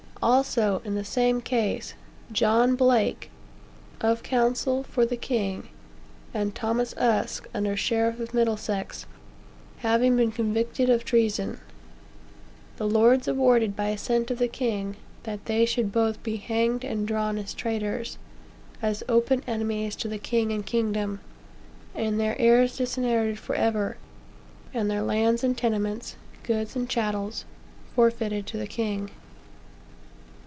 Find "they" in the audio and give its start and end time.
15.45-15.65